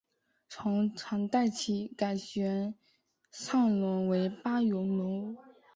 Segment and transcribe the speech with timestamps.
[0.49, 2.73] 从唐代起改玄
[3.29, 5.35] 畅楼为八咏楼。